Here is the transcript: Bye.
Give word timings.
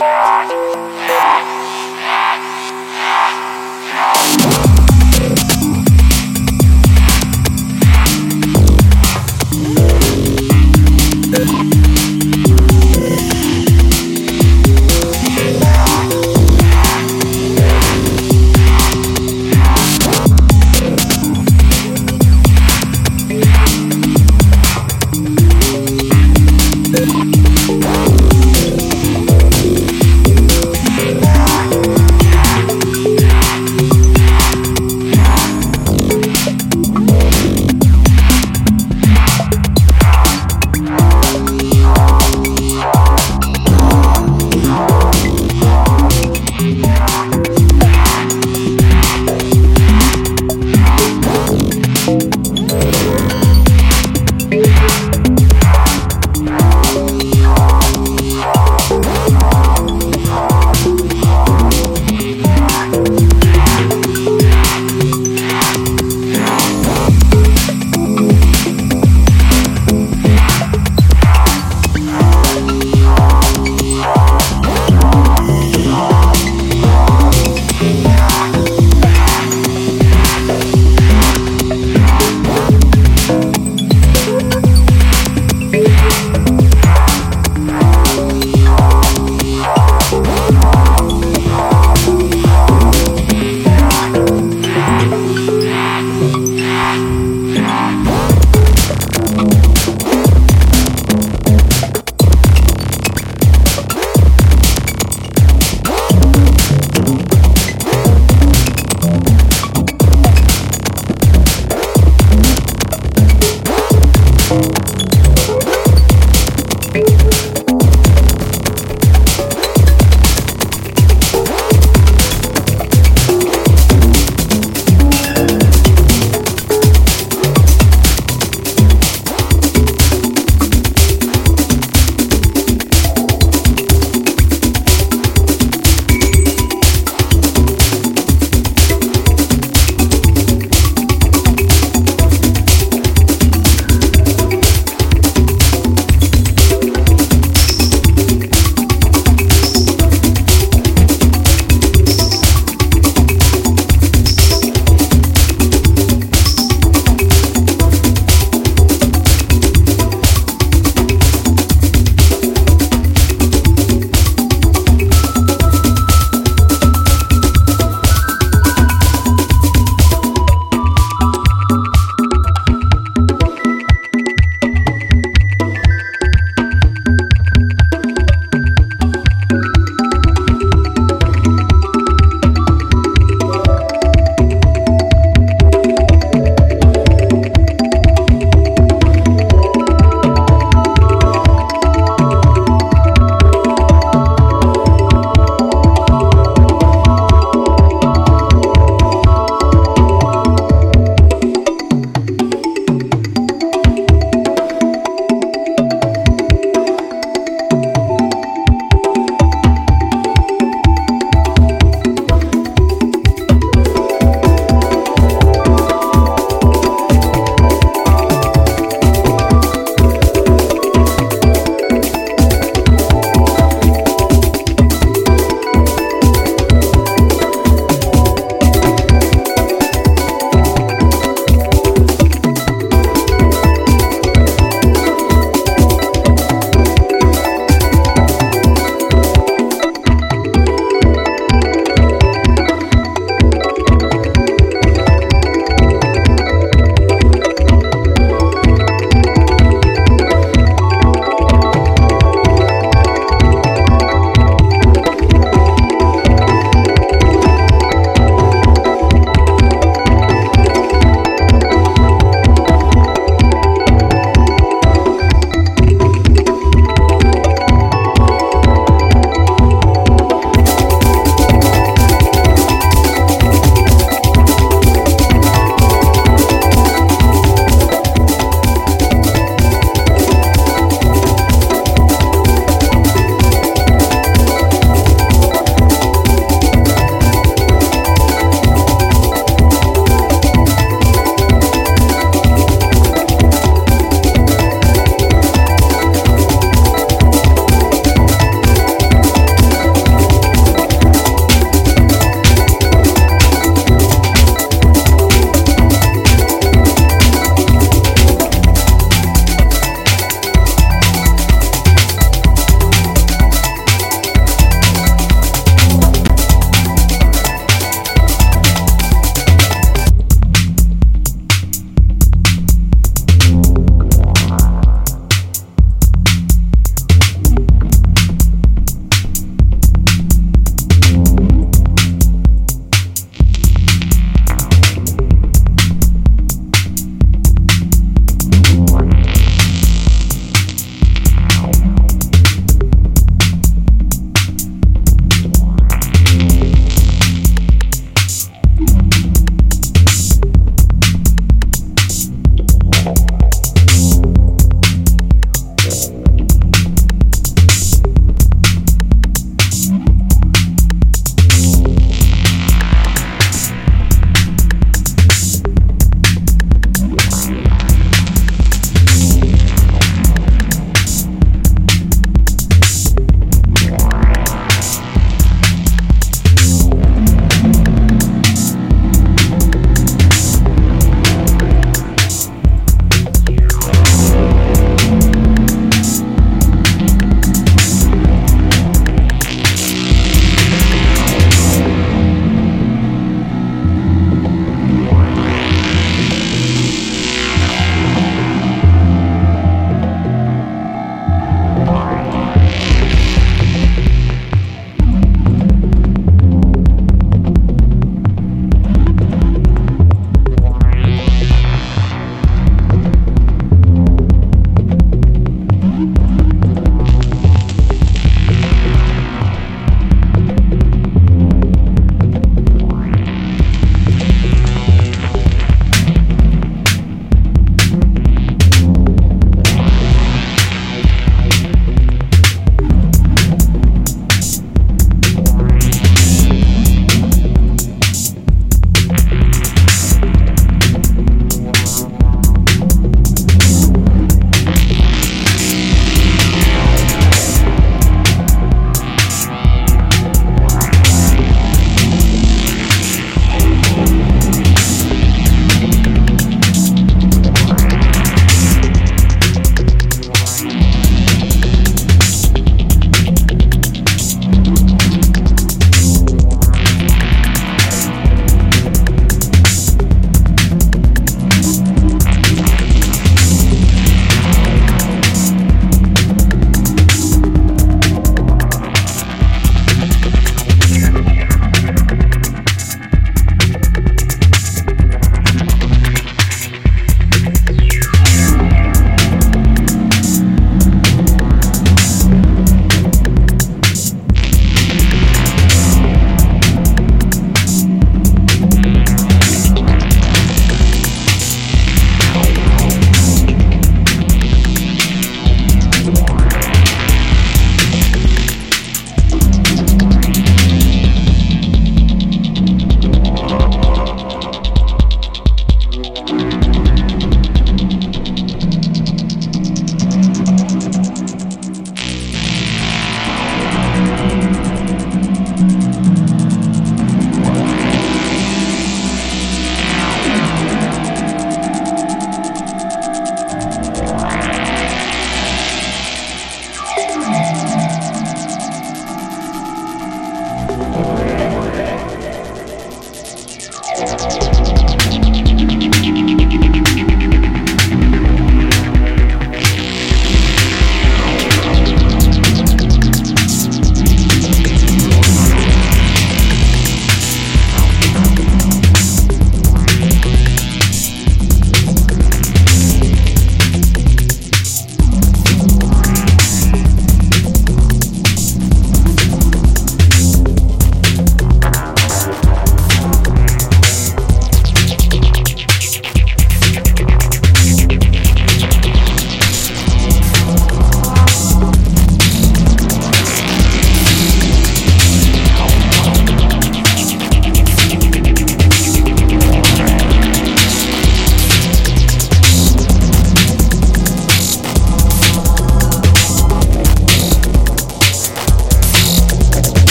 Bye. 0.00 0.29